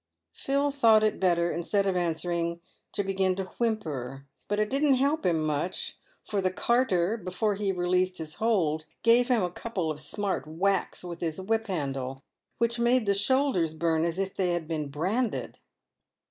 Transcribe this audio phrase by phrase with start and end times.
[0.33, 2.59] Phil thought it better, instead of answering,
[2.91, 7.71] to begin to whimper; but it didn't help him much, for the carter, before he
[7.71, 12.23] released his hold, gave him a couple of smart whacks with his whip handle,
[12.57, 15.59] which made the shoulders burn as if they had been branded.